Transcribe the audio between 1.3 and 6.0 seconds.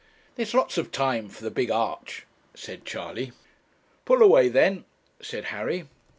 the big arch,' said Charley. 'Pull away then,' said Harry.